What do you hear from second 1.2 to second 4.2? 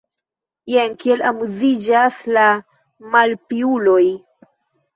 amuziĝas la malpiuloj!